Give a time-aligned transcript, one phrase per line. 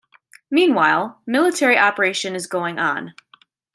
[0.49, 3.13] Meanwhile, military operation is going on.